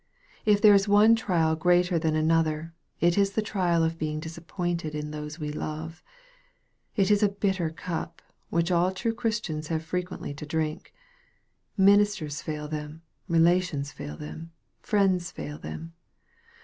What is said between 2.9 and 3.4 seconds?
it is